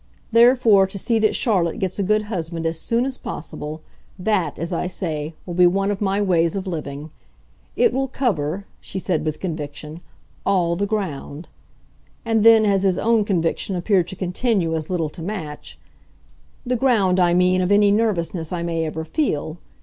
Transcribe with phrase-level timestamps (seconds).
[0.31, 3.81] Therefore to see that Charlotte gets a good husband as soon as possible
[4.17, 7.11] that, as I say, will be one of my ways of living.
[7.75, 10.01] It will cover," she said with conviction,
[10.43, 11.49] "all the ground."
[12.25, 15.77] And then as his own conviction appeared to continue as little to match:
[16.65, 19.59] "The ground, I mean, of any nervousness I may ever feel.